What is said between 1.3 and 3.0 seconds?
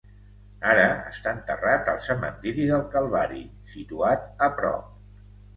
enterrat al cementiri del